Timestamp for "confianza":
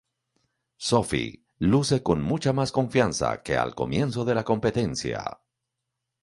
2.71-3.43